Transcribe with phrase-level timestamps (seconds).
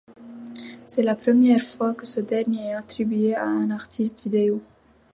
[0.87, 4.59] C’est la première fois que ce dernier est attribué à un artiste vidéo.